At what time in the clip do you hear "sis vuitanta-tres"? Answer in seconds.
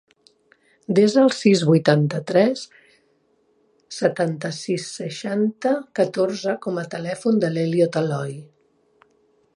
1.39-2.63